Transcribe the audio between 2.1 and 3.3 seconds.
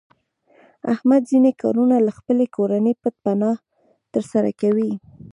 خپلې کورنۍ پټ